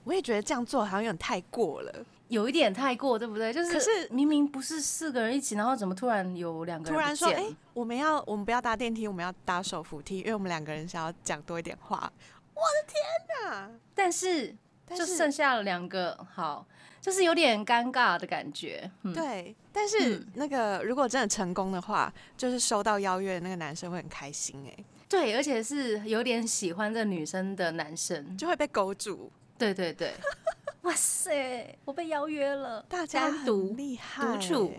[0.10, 1.94] 我也觉得这样做好像有点太过了。
[2.30, 3.54] 有一点太过，对不对？
[3.54, 7.46] 就是可是明明不是四个人一起，然后怎么突然有两个人突然说，哎、
[7.76, 12.12] 我们要我们不要搭电梯，我们要搭手扶梯，因为我们两个人想要讲多一点话。
[12.56, 13.70] 我的天哪！
[13.94, 16.66] 但是但就剩下了两个，好，
[17.00, 18.90] 就是有点尴尬的感觉。
[19.04, 28.38] 嗯，对，但是嗯那个如果真的成功的话，就是收到邀约的那个男生会很开心哎、对，而且是有点喜欢这女生的男生。
[28.38, 29.32] 就会被勾住。
[29.60, 30.14] 对对对，
[30.84, 34.74] 哇塞，我被邀约了，大家单独很厉害、独处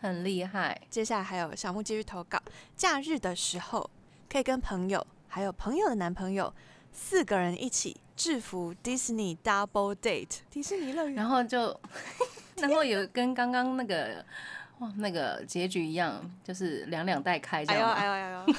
[0.00, 0.80] 很厉害。
[0.88, 2.40] 接下来还有小木继续投稿，
[2.74, 3.88] 假日的时候
[4.28, 6.52] 可以跟朋友还有朋友的男朋友
[6.92, 11.14] 四个人一起制服 Disney Double Date 迪士尼乐园。
[11.14, 11.78] 然后就，
[12.56, 14.24] 然后有跟刚刚那个
[14.78, 17.86] 哇那个结局一样，就是两两带开这哎呦。
[17.86, 18.54] 哎呦哎呦！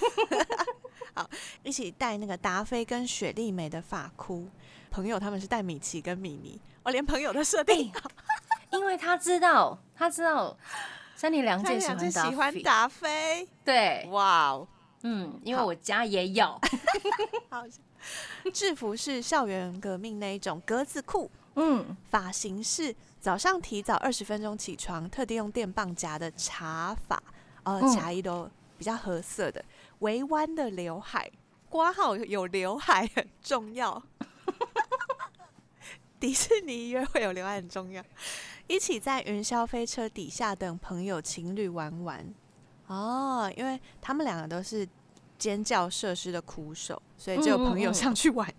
[1.16, 1.28] 好，
[1.64, 4.48] 一起带那个达菲跟雪莉美的发箍，
[4.90, 8.10] 朋友他们是戴米奇跟米妮，我连朋友都设定好，
[8.72, 10.58] 因为他知道，他知道
[11.16, 12.62] 三田凉介喜两欢喜欢菲。
[12.62, 14.68] 达菲，对，哇哦！
[15.04, 16.60] 嗯，因为我家也有，
[17.50, 17.64] 好，
[18.52, 27.22] 制服是校园革命那一种格子裤，嗯，发型是早上提早二十分钟起床，特地用电棒夹的茶发，
[27.64, 27.96] 呃，嗯。
[27.96, 29.64] 夹一都比较合色的，
[30.00, 31.32] 微弯的刘海，
[31.70, 34.02] 刮号有刘海很重要。
[36.20, 38.04] 迪士尼约会有刘海很重要，
[38.68, 42.34] 一起在云霄飞车底下等朋友情侣玩玩。
[42.88, 44.88] 哦，因为他们两个都是
[45.38, 48.52] 尖叫设施的苦手，所以只有朋友上去玩。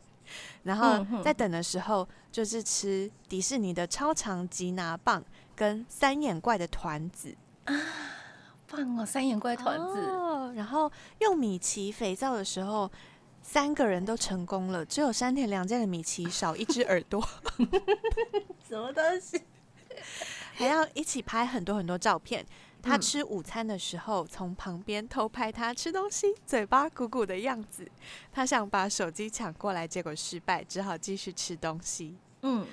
[0.63, 5.25] 然后在等的时候，就是吃迪士尼的超长吉拿棒
[5.57, 7.75] 跟三眼怪的团子啊。
[8.71, 12.91] 棒哦，三眼怪团子，哦，然后用米奇肥皂的时候，
[13.51, 17.27] 三个人都成功了，只有山田凉介的米奇少一只耳朵，
[18.69, 19.41] 什么东西？
[20.53, 22.45] 还要一起拍很多很多照片。
[22.83, 27.91] 他嗯吃午餐的时候，从旁边偷拍他吃东西，嘴巴鼓鼓的样子。
[28.31, 32.19] 他想把手机抢过来，结果失败，只好继续吃东西。
[32.43, 32.67] 嗯，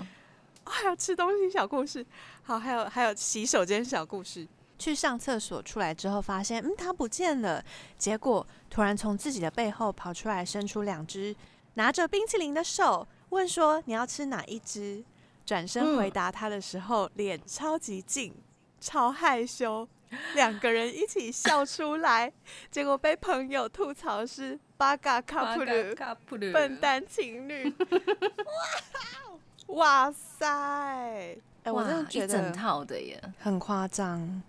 [0.65, 2.05] 哦还有吃东西小故事，
[2.43, 4.45] 好，还有还有洗手间小故事。
[4.77, 7.63] 去上厕所出来之后，发现嗯他不见了，
[7.97, 11.35] 结果突然从自己的背后跑出来，伸出两只
[11.75, 15.03] 拿着冰淇淋的手，问说你要吃哪一只？
[15.45, 18.33] 转身回答他的时候，脸超级近，
[18.81, 19.87] 超害羞，
[20.33, 22.33] 两个人一起笑出来，
[22.71, 27.71] 结果被朋友吐槽是八嘎卡普鲁卡普鲁笨蛋情侣。
[29.67, 30.47] 哇哇塞！
[31.63, 34.41] 哎、我真的哇觉一整得套的耶，很夸张，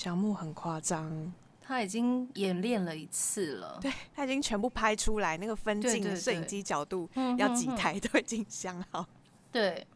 [0.00, 3.78] 小木很夸张，他已经演练了一次了。
[3.82, 9.04] 对他已经全部拍出来，那个分镜、对对摄影机角度嗯要几台都已经想好。
[9.52, 9.86] 对，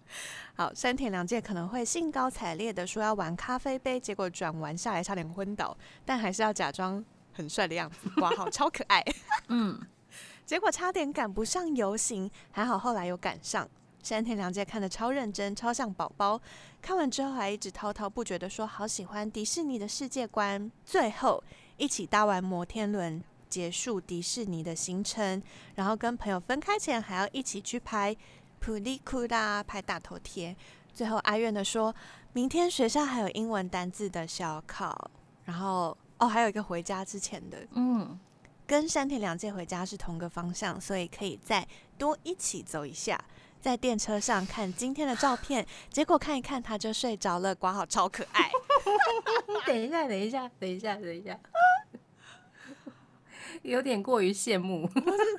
[0.56, 9.02] 好，山田凉介可能会兴高采烈的说要玩咖啡杯，结果转弯下来差点昏倒，但还是要假装很帅的样子，哇，好超可爱。
[9.48, 9.80] 嗯，
[10.44, 13.66] 结果差点赶不上游行，还好后来有赶上。
[14.04, 16.38] 山田凉介看得超认真，超像宝宝。
[16.82, 20.70] 看完之后还一直滔滔不绝的说好喜欢迪士尼的世界观。
[20.84, 21.42] 最后
[21.78, 25.42] 一起搭完摩天轮，结束迪士尼的行程，
[25.76, 28.14] 然后跟朋友分开前还要一起去拍
[28.60, 30.54] 普利库拉拍大头贴。
[30.92, 31.94] 最后哀怨的说，
[32.34, 35.10] 明天学校还有英文单字的小考，
[35.46, 38.20] 然后哦还有一个回家之前的嗯，
[38.66, 43.18] 跟山田凉介回家是同个方向，所以可以再多一起走一下。
[43.64, 48.50] 在电车上看今天的照片，结果看一看他就睡着了，挂号超可爱。
[49.66, 51.40] 等一下，等一下，等一下，等一下，
[53.62, 54.87] 有点过于羡慕。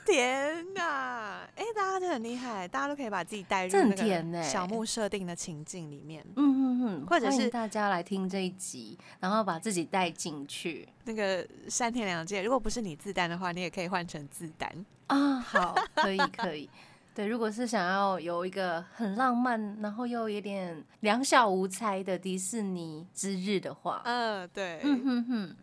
[0.08, 1.48] 天哪！
[1.56, 3.96] 哎、大家都很厉害，大家都可以把自己带入
[4.42, 6.26] 小木设定的情境里面。
[6.36, 14.84] 嗯嗯嗯，或者是大家来听这一集，然后把自己带进去那个山田凉介，如果不是你自担的话，你也可以换成自担。
[15.06, 15.40] 啊。
[15.42, 16.68] 好，可以可以。
[17.16, 25.56] 对，如果是想要有一个很浪漫，然后又有点两小无猜的迪士尼之日的话，嗯，对，嗯哼哼，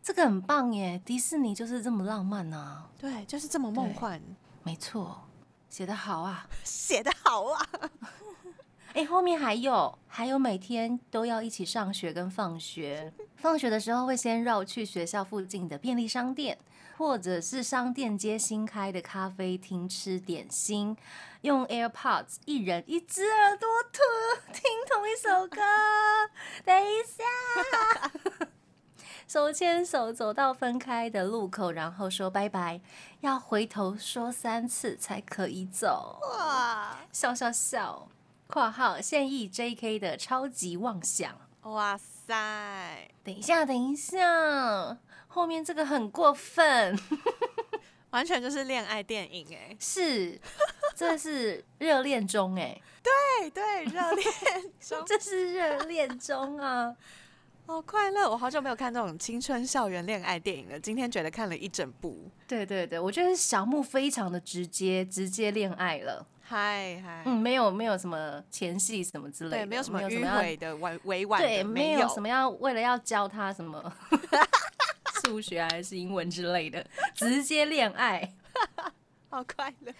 [0.00, 1.02] 这个很棒耶！
[1.04, 4.22] 迪士尼就是这么浪漫啊，对，就是这么梦幻，
[4.62, 5.22] 没错，
[5.68, 6.48] 写得好啊。
[6.62, 7.66] 写得好啊！
[8.94, 13.12] 哎、后面还有，还有每天都要一起上学跟放学。
[13.36, 16.58] 放学的时候会先绕去学校附近的便利商店，
[17.00, 20.94] 或者是商店街新开的咖啡厅吃点心，
[21.40, 24.00] 用 AirPods 一人一只耳朵图
[24.52, 25.62] 听同一首歌。
[26.62, 27.24] 等一下，
[29.26, 32.82] 手牵手走到分开的路口，然后说拜拜，
[33.20, 36.20] 要回头说三次才可以走。
[36.20, 38.08] 哇笑笑笑。
[38.46, 39.98] 括号现役 J.K.
[39.98, 41.34] 的超级妄想。
[41.62, 43.08] 哇塞！
[43.24, 44.98] 等一下，等一下，
[45.32, 46.98] 后面这个很过分，
[48.10, 50.38] 完全就是恋爱电影哎、是，
[50.96, 52.76] 这是热恋中哎，
[53.40, 54.26] 对对，热恋
[54.80, 55.02] 中。
[55.06, 56.92] 这是热恋中啊，
[57.64, 58.28] 好快乐！
[58.28, 62.28] 我好久没有看这种青春校园恋爱电影了，今天觉得看了一整部。
[62.48, 72.08] 对对对，我觉得小木非常的直接，直接恋爱了，嗨嗨，嗯，没有没有什么前戏什么之类的，对，没有什么迂要回的、委委婉的，对，没有有。
[72.08, 73.80] 什么要为了要教他什么
[75.30, 78.34] 数学还是英文之类的， 直接恋爱。
[79.30, 79.92] 好快乐。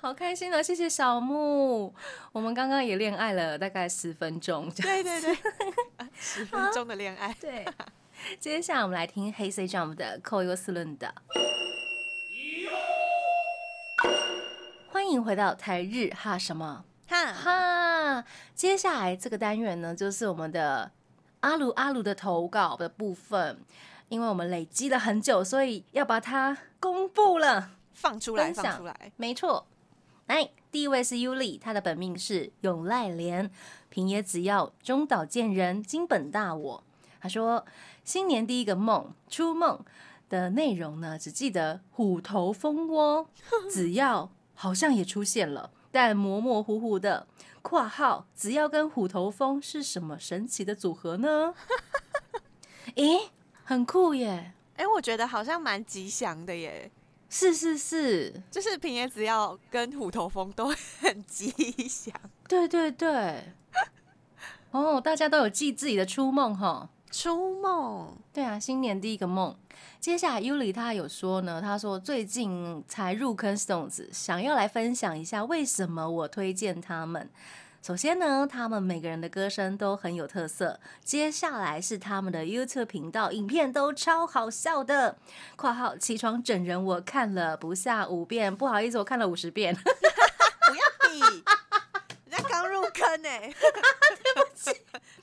[0.00, 0.62] 好开心哦！
[0.62, 1.92] 谢谢小木，
[2.32, 4.70] 我们刚刚也恋爱了大概十分钟。
[4.70, 5.36] 对对对，
[6.18, 7.32] 十分钟的恋爱。
[7.38, 7.66] 对，
[8.40, 11.14] 接下来我们来听黑 C Jump 的《扣尤斯伦的》。
[14.90, 18.24] 欢迎回到台日哈什么哈，哈？
[18.54, 20.90] 接下来这个单元呢，就是我们的
[21.40, 23.60] 阿鲁阿鲁的投稿的部分。
[24.08, 27.70] 因为我们累积了很久，所以要把它公布了。
[27.92, 29.12] 放出来，放出来。
[29.16, 29.66] 没错，
[30.26, 33.50] 哎，第一位是尤里，他的本命是永濑廉，
[33.88, 36.84] 平野紫耀、中岛健人、金本大我。
[37.20, 37.66] 他说，
[38.04, 39.84] 新年第一个梦，初梦
[40.28, 43.28] 的内容呢，只记得虎头蜂窝，
[43.68, 45.72] 紫耀好像也出现了。
[45.90, 47.26] 但模模糊糊的。
[47.60, 51.52] （括号只要跟虎头蜂是什么神奇的组合呢？）
[52.94, 53.30] 诶，
[53.68, 54.54] 很酷耶！
[54.76, 56.90] 哎、我觉得好像蛮吉祥的耶，
[57.28, 61.50] 是是是，就是平野紫耀跟虎头蜂都 很吉
[61.86, 62.14] 祥。
[62.48, 63.44] 对对对。
[64.72, 66.88] 哦，大家都有记自己的初梦哈。
[67.10, 69.54] 初梦，对啊，新年第一个梦。
[70.00, 77.28] 接下来 Yuli 他有说呢，他说最近才入坑 Stones，想要来分享一下为什么我推荐他们。
[77.88, 80.78] 首先呢，他们每个人的歌声都很有特色。
[81.02, 85.16] 接下来是他们的 YouTube 频道，影片都超好笑的。
[85.56, 89.74] （括号起床整人我看了不下五遍，不好意思，我看了五十遍。
[89.80, 91.18] 不要比，
[92.28, 94.70] 人家刚入坑呢、对不起，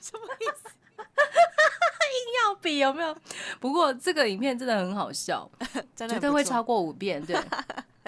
[0.02, 0.68] 什么意思？
[0.98, 3.16] 硬要比有没有？
[3.60, 5.48] 不过这个影片真的很好笑，
[5.94, 7.36] 真的绝对会超过五遍，对。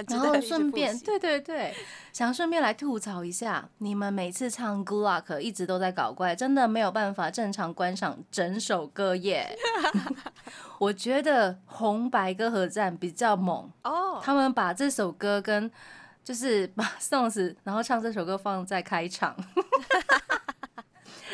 [0.07, 1.75] 然后顺便，对对对，
[2.13, 9.57] 想顺便来吐槽一下，你们每次唱《Good Luck》一直都在搞怪，真的没有办法正常观赏整首歌耶。
[10.79, 15.71] 我觉得红白歌合战比较猛，哦，他们把这首歌跟
[16.23, 19.35] 就是把 songs，然后唱这首歌放在开场。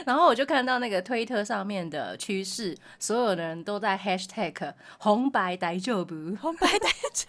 [0.04, 7.26] 然后我就看到那个推特上面的趋势，所有的人都在 hashtag 红白大丈夫红白呆就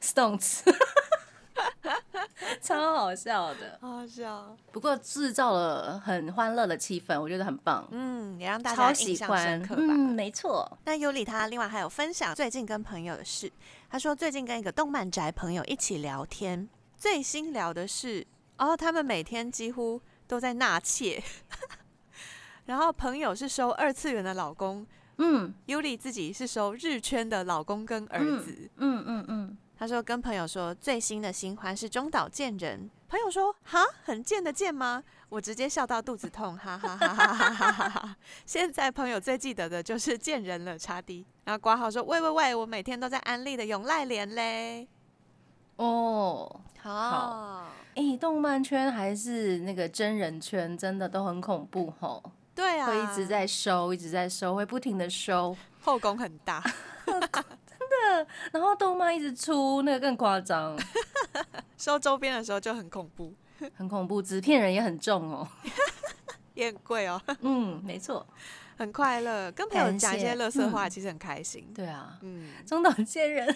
[0.00, 0.60] Stones，
[2.60, 3.78] 超好笑的。
[3.80, 9.62] 好好笑，不过制造了很欢乐的气氛，我觉得很棒，嗯，也让大家超印象喜欢深。
[9.66, 9.82] 刻吧。
[9.82, 10.78] 嗯，没错。
[10.84, 13.50] 那尤里他另外还有分享最近跟朋友的事，
[13.90, 18.26] 他说最近跟一个动漫宅朋友一起聊天，最新聊的是
[18.58, 21.22] 哦，他们每天几乎都在纳妾，
[22.66, 24.86] 然后朋友是收二次元的老公
[25.18, 25.54] 嗯。
[25.66, 28.70] 尤里自己是收日圈的老公跟儿子。
[28.76, 32.90] 嗯嗯嗯他说跟朋友说最新的新欢是中岛健人。
[33.08, 33.84] 朋友说哈？
[34.02, 35.02] 很贱的贱吗？
[35.28, 44.88] 我直接笑到肚子痛哈哈哈哈哈哈哈 现在朋友最记得的就是贱人了差滴然后挂号说喂喂喂我每天都在安利的永濑廉嘞。
[45.76, 47.10] 哦好。
[47.10, 47.66] 好。
[47.96, 52.22] 哎动漫圈还是那个真人圈真的都很恐怖吼。
[52.76, 56.62] 对啊，会一直在收，一直在收，会不停的收， 后宫很大，
[57.06, 60.76] 真的然后动漫一直出，那个更夸张，
[61.78, 63.32] 收周边的时候就很恐怖，
[63.76, 65.48] 很恐怖，纸片人也很重哦。
[66.54, 68.26] 也很贵哦，嗯，没错，
[68.78, 71.70] 很快乐，跟朋友讲一些乐色话，嗯其实很开心。
[71.74, 73.46] 对啊，嗯，中岛健人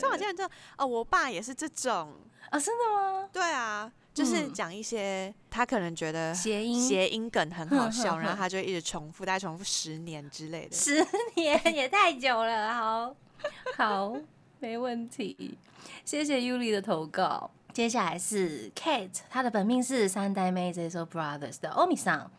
[0.00, 0.44] 中岛健人就
[0.76, 2.12] 哦，我爸也是这种，
[2.50, 3.28] 啊，真的吗？
[3.32, 10.76] 对啊，就是嗯讲一些他可能觉得谐音谐音梗很好笑， 然后他就一直重复，大概重复十年之类的。
[10.76, 13.14] 十年也太久了，好，
[13.76, 14.14] 好，
[14.60, 15.56] 没问题，
[16.04, 17.50] 谢谢 Yuli 的投稿。
[17.72, 22.30] 接下来是 Kate，她的本命是三代妹 JSO Brothers 的欧米桑。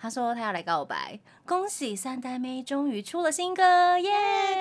[0.00, 4.12] 他说他要来告白，恭喜三代妹终于出了新歌，耶！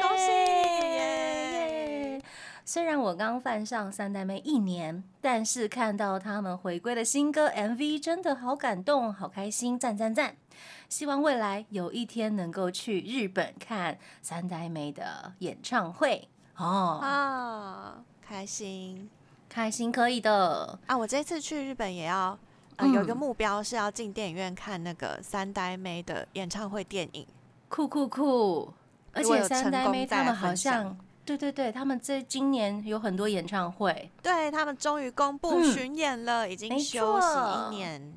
[0.02, 1.37] 恭喜耶！
[2.70, 10.36] 虽然我刚犯上三代妹一年，但是看到他们回归的新歌 MV，真的好感动，好开心，赞赞赞！
[10.90, 16.28] 希望未来有一天能够去日本看三代妹的演唱会
[16.58, 19.10] 哦，啊，开心
[19.48, 20.98] 开心可以的，啊！
[20.98, 22.38] 我这次去日本也要。
[22.76, 27.26] 呃，嗯有一个目标是要进电影院看那个三代妹的演唱会电影，
[27.70, 28.74] 酷酷酷！
[29.14, 30.96] 而且三代妹他们好像，
[31.28, 38.14] 对对对，他们这今年有很多演唱会，对他们终于公布嗯巡演了，已经休息一年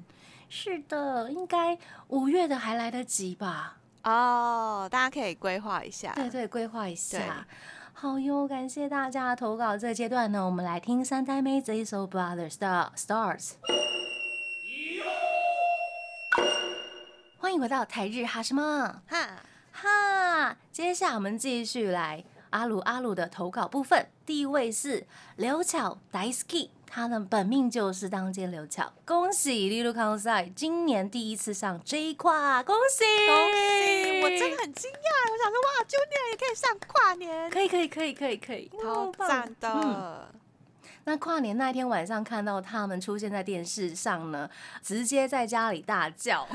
[0.48, 3.78] 是的，应该五月的还来得及吧？
[4.04, 6.12] 哦，大家可以规划一下。
[6.14, 7.44] 对对，规划一下。
[7.92, 9.76] 好哟，感谢大家的投稿。
[9.76, 13.54] 这个阶段呢，我们来听三代妹这一首 Brothers 的 Stars。
[17.38, 19.42] 欢迎回到台日哈什么哈，
[19.72, 20.56] 哈？
[20.70, 24.08] 接下来我们继续来阿鲁阿鲁的投稿部分。
[24.26, 28.92] 第一位是刘巧 Daisuki，他的本命就是当街刘巧。
[29.04, 34.22] 恭喜利路康赛今年第一次上 J 跨，恭喜恭喜！
[34.22, 39.68] 我真的很惊讶，我想说哇，Junior 也可以上跨年，可以可以可以可以可以，超嗯棒赞的。
[39.82, 40.40] 嗯
[41.04, 44.48] 那跨年那天晚上看到他们出现在电视上呢，
[44.82, 46.46] 直接在家里大叫，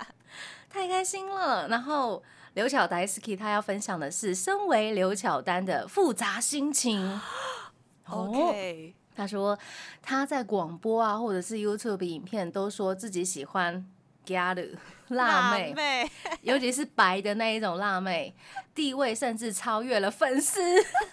[0.68, 1.68] 太开心了。
[1.68, 2.22] 然后
[2.58, 7.08] 刘巧 Daisuki 他要分享的是身为刘巧丹的复杂心情。
[8.06, 9.56] 哦 OK，他说
[10.02, 13.88] 他在广播啊，或者是 YouTube 影片都说自己喜欢
[14.24, 14.76] g a l
[15.10, 16.10] 辣妹，妹，
[16.42, 18.34] 尤其是白的那一种辣妹，
[18.74, 20.60] 地位甚至超越了粉丝。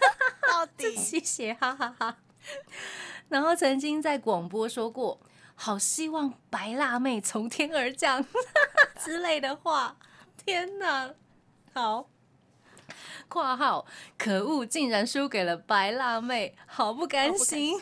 [0.50, 2.18] 到自底谢谢，哈哈哈。
[3.30, 5.20] 然后曾经在广播说过，
[5.54, 8.26] 好希望白辣妹从天而降
[8.98, 9.98] 之类的话。
[10.44, 11.12] 天哪，
[11.76, 12.08] 好。
[13.28, 13.86] 括号，
[14.18, 17.82] 可恶，竟然输给了白辣妹，好不甘心。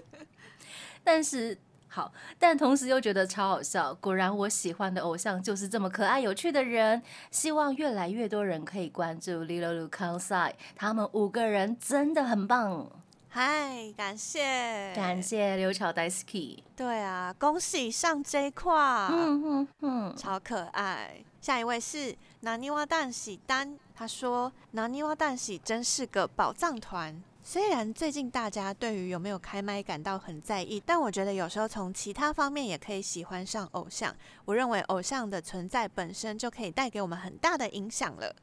[1.02, 1.56] 但是
[1.88, 3.94] 好，但同时又觉得超好笑。
[3.94, 7.02] 果然，我喜欢的偶像就是这么可爱有趣的人。
[7.30, 12.90] 希望越来越多人可以关注 Lilo Lu Kansai，他们五个人真的很棒。
[13.30, 16.58] 嗨，感谢，感谢刘巧 Daisy。
[16.76, 18.74] 对啊，恭喜上这一块，
[19.10, 21.24] 嗯嗯嗯，超可爱。
[21.48, 27.22] 下一位是拿尼瓦旦喜丹，他说拿尼瓦旦喜真是个宝藏团。
[27.42, 34.14] 虽然最近大家对于有没有开麦感到很在意，但我觉得有时候从其他方面也可以喜欢上偶像。
[34.44, 38.36] 我认为偶像的存在本身就可以带给我们很大的影响了。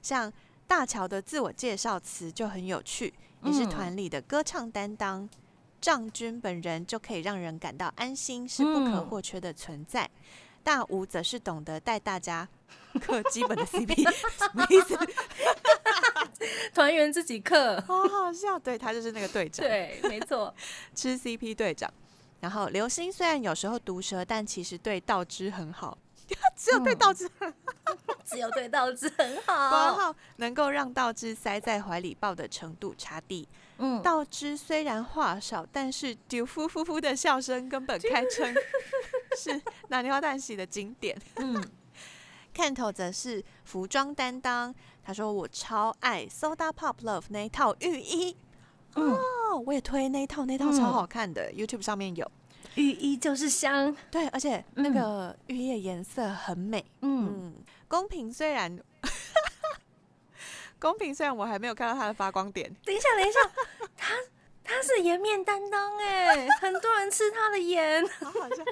[0.00, 0.32] 像
[0.68, 3.12] 大乔的自我介绍词就很有趣。
[3.42, 5.28] 也是团里的歌唱担当，
[5.80, 10.08] 张军本人就可以让人感到安心，是不可或缺的存在。
[10.62, 12.48] 大吴则是懂得带大家
[13.00, 14.02] 刻基本的 CP，
[14.38, 14.98] 什么意思？
[16.74, 18.58] 团员自己刻，好好笑。
[18.58, 20.54] 对他就是那个队长，对，没错，
[20.94, 21.92] 吃 CP 队长。
[22.40, 25.96] 然后刘星虽然有时候毒舌，但其实对道之很好。
[26.56, 27.52] 只有对道之很
[27.84, 27.94] 好，
[28.24, 29.68] 只有对道之很好。
[29.68, 33.46] 挂号能够让道之塞在怀里抱的程度差地。
[33.78, 38.54] 嗯，道之虽然话少，但是丢夫夫夫的笑声根本堪称
[39.36, 41.16] 是拿牛花旦戏的经典。
[41.36, 41.62] 嗯，
[42.52, 48.36] 看头则是服装担当，他说我超爱 Soda Pop Love 那一套浴衣。
[48.94, 52.30] 哦，我也推那一套，那套超好看的，YouTube 上面有。
[52.74, 56.84] 浴衣就是香，对，而且那个浴衣颜色很美。
[57.00, 57.54] 嗯，
[57.88, 58.78] 公平虽然，
[60.78, 62.74] 公平虽然我还没有看到它的发光点。
[62.84, 63.40] 等一下，等一下，
[63.96, 64.14] 它
[64.64, 68.64] 它是颜面担当哎，很多人吃它的颜， 好好笑。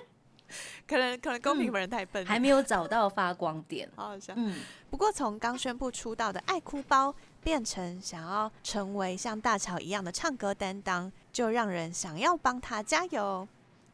[0.87, 4.33] 可能可能公平本人太笨，还没有找到发光点，好 好笑。
[4.37, 13.47] 嗯，不过从刚宣布出道的爱哭包变成想要成为像大乔一样的唱歌担当，就让人想要帮他加油。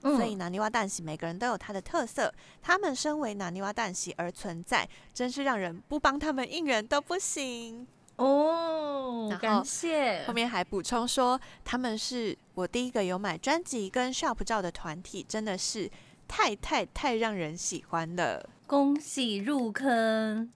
[0.03, 2.33] 所以，南泥瓦旦喜每个人都有他的特色，
[2.63, 7.85] 他们身为南泥瓦旦喜而存在，真是让人不帮他们应援都不行
[8.17, 9.37] 哦。
[9.41, 10.23] 感谢。
[10.25, 15.91] 后面还补充说，他们是我第一个有买专辑跟 shop 照的团体，真的是
[16.29, 18.49] 太太太让人喜欢了。
[18.67, 20.53] 恭喜入坑，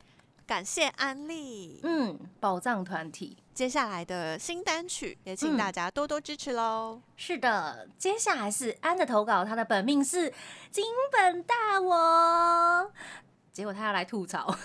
[0.47, 1.81] 感谢安利。
[1.83, 3.37] 嗯，宝藏团体。
[3.53, 7.03] 接下来的新单曲也请大家多多支持喽。
[7.15, 10.33] 是的，接下来是安的投稿，他的本命是
[10.71, 12.91] 金本大王，
[13.53, 14.47] 结果他要来吐槽，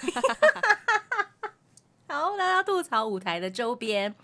[2.08, 4.16] 好，他要吐槽舞台的周边、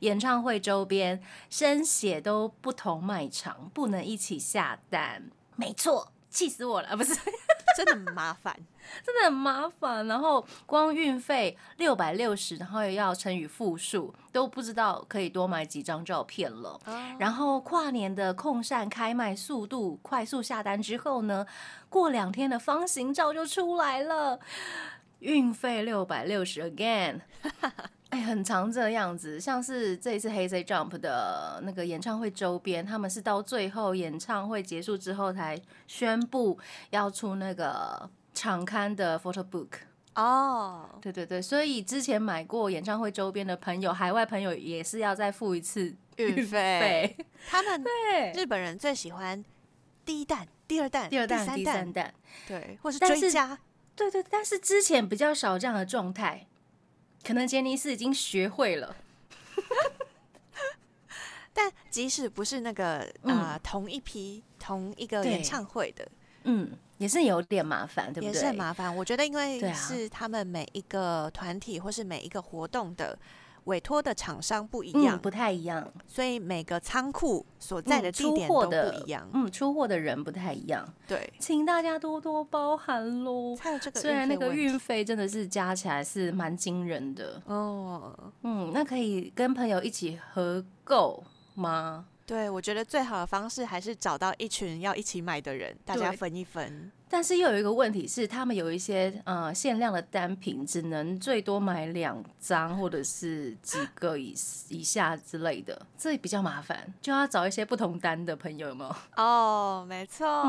[0.00, 5.30] 演唱会周边，生写都不同卖场，不能一起下单。
[5.56, 7.14] 没错，气死我了，不是。
[7.76, 8.54] 真的很麻烦，
[9.06, 10.04] 真的很麻烦。
[10.08, 16.78] 然后光运费六百六十，然后又要乘以负数，都不知道可以多买几张照片了。
[17.16, 21.46] 然后跨年的控扇开卖速度快速下单之后呢，
[21.88, 24.40] 过两天的方形照就出来了。
[25.20, 27.20] 运费六百六十 again。
[28.10, 35.56] 哎，很常这样子，像是这一次黑 Z Jump 的那个演唱会周边，他们是到最后演唱会结束之后才
[35.86, 36.58] 宣布
[36.90, 39.68] 要出那个场刊的 photo book。
[40.16, 47.16] 哦，对对对，所以之前买过演唱会周边的朋友，海外朋友也是要再付一次运费。
[47.48, 49.42] 他们对日本人最喜欢
[50.04, 52.12] 第一弹、第二弹、第二弹、第三弹，
[52.48, 53.56] 对，或是追加。
[54.00, 56.46] 对对，但是之前比较少这样的状态。
[57.22, 58.96] 可能杰尼斯已经学会了，
[61.52, 66.08] 但即使不是那个啊同一批同一个演唱会的，
[66.44, 68.28] 嗯，也是有点麻烦，对不对？
[68.28, 68.96] 也是很麻烦。
[68.96, 73.18] 我觉得，因为是他们每一个团体或是每一个活动的。
[73.70, 79.28] 委托的厂商不一样，不太一样，所以每个仓库所在的地点都不一样。
[79.32, 80.84] 嗯，出货的人不太一样。
[81.06, 83.56] 对，请大家多多包涵喽。
[83.56, 88.12] 还有这个，虽然那个运费真的是加起来是蛮惊人的哦。
[88.42, 91.22] 嗯，那可以跟朋友一起合购
[91.54, 92.06] 吗？
[92.30, 96.88] 对，我觉得最好的方式还是找到一群要一起买的人，大家分一分。
[97.08, 104.32] 但是又有一个问题是，他们有一些呃限量的单品，只能最多买两张或者是几个以
[104.68, 108.94] 以下之类的，这比较麻烦，就要找一些不同单的朋友，有没有？
[109.20, 110.44] 哦，没错，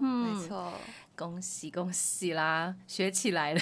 [0.00, 0.72] 没错，
[1.14, 3.60] 恭喜恭喜啦，学起来了，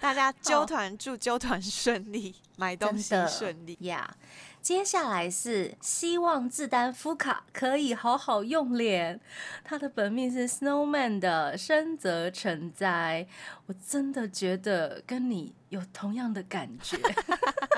[0.00, 4.16] 大家 揪团祝揪团顺利，买东西顺利呀。
[4.62, 9.20] 接下来是希望自丹夫卡可以好好用脸，
[9.64, 13.26] 他的本命是 Snowman 的深泽成哉，
[13.66, 16.96] 我真的觉得跟你有同样的感觉，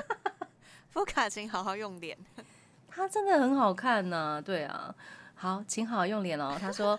[0.92, 2.18] 夫卡，请好好用脸。
[2.88, 4.94] 他真的很好看呢、对啊。
[5.34, 6.56] 好，请好好用脸哦。
[6.60, 6.98] 他说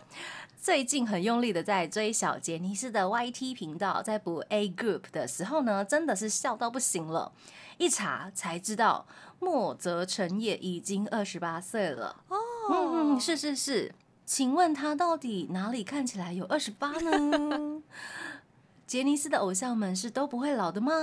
[0.60, 7.32] 最近很用力的在追小杰尼斯的 YT 频道，在补 A Group 的时候呢，真的是笑到不行了。
[7.78, 9.06] 一查才知道，
[9.40, 12.24] 莫泽成也已经二十八岁了。
[12.30, 12.38] 哦，
[12.70, 13.94] 嗯，是是是，
[14.26, 17.82] 请问他到底哪里看起来有二十八呢？
[18.88, 20.94] 杰尼斯的偶像们是都不会老的吗？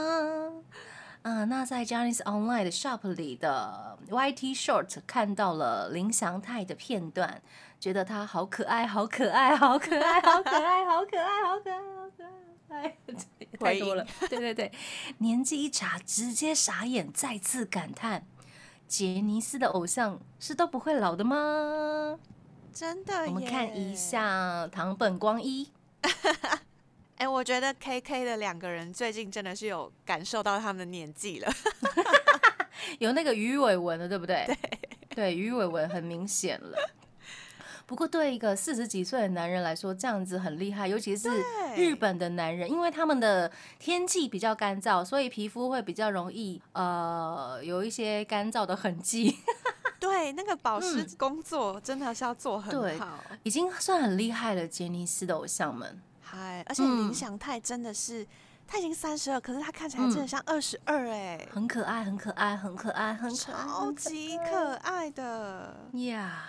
[1.22, 7.40] 啊、那在 j a n i c e Online 的 Shop 里的 YT Short 看到了林祥泰的片段，
[7.78, 12.24] 觉得他好可爱，好可爱，好可爱，好可爱，好可爱，好可爱，好可
[12.74, 12.96] 爱，哎，
[13.58, 14.06] 太多了。
[14.28, 14.72] 对对对，
[15.18, 18.26] 年纪一查，直接傻眼，再次感叹：
[18.86, 22.18] 杰尼斯的偶像是都不会老的吗？
[22.72, 23.26] 真的。
[23.26, 23.94] 我们看一。
[23.94, 25.70] 下唐本光一，
[27.18, 31.52] 哎、我觉得 K K 的两个人最近真的是有感受到他们的年纪了。
[32.98, 34.44] 有那个鱼尾纹了，对不对？
[34.46, 34.56] 对，
[35.14, 36.76] 对，鱼尾纹很明显了。
[37.92, 41.28] 不过对一个四十几岁的男人来说，这样子很厉害，尤其是
[41.76, 49.36] 日本的男人，因为他们的天气比较干燥，所以皮肤会比较容易呃有一些干燥的痕迹，
[50.00, 53.18] 对，那个保湿工作真的是要做很好。
[53.42, 54.66] 已经算很厉害了。
[54.66, 57.08] 杰尼斯的偶像们，嗨，而且嗯。
[57.08, 58.26] 林祥泰真的是，
[58.66, 65.76] 他已经三十二，可是他看起来真的像二十二哎，很可爱，很可爱，很可爱，很可爱，超级可爱的。
[65.92, 66.48] 呀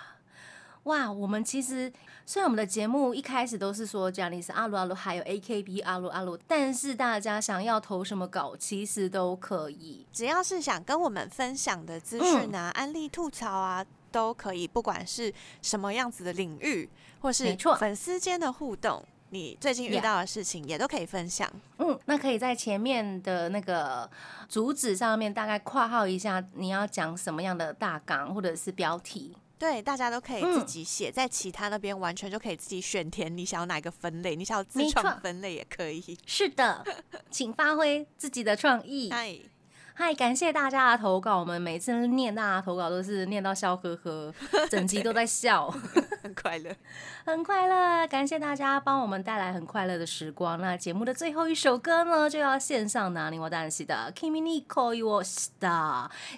[0.83, 1.11] 哇！
[1.11, 1.91] 我们其实
[2.25, 10.05] 虽然我们的节目一开始都是说这样的意思，阿鲁阿鲁还有 AKB 阿鲁阿鲁，但是大家想要投什么稿，其实都可以。
[10.11, 16.89] 只要是想跟我们分享的资讯啊、案例吐槽啊，都可以，不管是什么样子的领域，
[17.21, 21.49] 或是粉丝间的互动，你最近遇到的事情也都可以分享。
[21.77, 24.09] 嗯，那可以在前面的那个
[24.49, 29.33] 主旨上面大概括号一下你要讲什么样的大纲或者是标题。
[29.63, 36.19] 对，大家都可以嗯自己写，在其他那边完全就可以自己选填你想要哪个分类，你想要自创分类也可以。
[36.25, 36.85] 是的，
[37.31, 39.09] 请发挥自己的创意。
[39.09, 39.39] 嗨，
[39.95, 44.33] 嗨，感谢大家的投稿，我们每次念大家投稿都是念到笑呵呵，
[44.67, 45.69] 整集都在笑。
[46.23, 46.75] 很快乐。
[47.25, 50.59] 很快乐，感谢大家帮我们带来很快乐的时光。
[50.59, 55.49] 那节目的最后一首歌呢，就要献上拿尼瓦丹西的《Kimi ni koi wo shita》，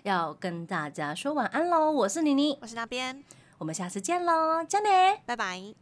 [0.03, 1.89] 要跟大家说晚安喽。
[1.91, 3.23] 我是妮妮，我是那边，
[3.57, 5.21] 我们下次见喽，加内。
[5.25, 5.73] 拜拜。